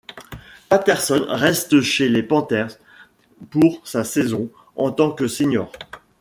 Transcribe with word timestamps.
Patterson 0.67 1.27
reste 1.29 1.79
chez 1.81 2.09
les 2.09 2.23
Panthers 2.23 2.75
pour 3.51 3.85
sa 3.87 4.03
saison 4.03 4.49
en 4.75 4.89
tant 4.91 5.11
que 5.11 5.27
senior. 5.27 5.71